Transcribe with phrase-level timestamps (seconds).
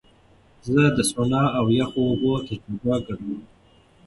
[0.71, 3.41] زه د سونا او یخو اوبو تجربه ګډوم.